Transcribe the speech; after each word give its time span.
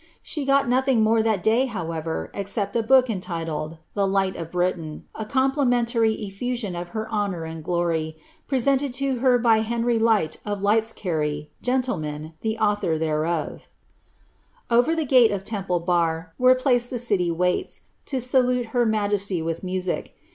She 0.23 0.47
pot 0.47 0.67
nothing 0.67 1.03
more 1.03 1.21
that 1.21 1.43
dai 1.43 1.69
ever, 1.95 2.31
except 2.33 2.75
a 2.75 2.81
book 2.81 3.07
intituled 3.07 3.77
"The 3.93 4.07
Light 4.07 4.35
of 4.35 4.49
Britain." 4.49 5.05
a 5.13 5.27
complir 5.27 6.05
effusion 6.05 6.73
to 6.73 6.85
her 6.85 7.07
honour 7.11 7.43
and 7.43 7.63
glory, 7.63 8.17
prcsejiied 8.49 8.93
to 8.93 9.19
her 9.19 9.37
by 9.37 9.59
Henry 9.59 9.99
1 9.99 10.21
Litescarie, 10.43 11.49
genlleman, 11.61 12.33
the 12.41 12.57
author 12.57 12.97
thereof 12.97 13.67
Over 14.71 14.95
tiie 14.95 15.07
gate 15.07 15.31
of 15.31 15.43
Temple 15.43 15.79
Bar, 15.81 16.33
«ere 16.43 16.55
placed 16.55 16.89
the 16.89 16.95
cltj 16.97 17.31
waits, 17.37 17.81
to 18.07 18.19
sal 18.19 18.65
majesty 18.87 19.43
with 19.43 19.63
music. 19.63 20.15